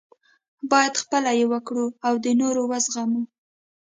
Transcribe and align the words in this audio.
باید 0.71 0.93
خپله 1.01 1.31
یې 1.39 1.45
وکړو 1.53 1.87
او 2.07 2.13
د 2.23 2.25
نورو 2.41 2.61
وزغمو. 2.71 3.23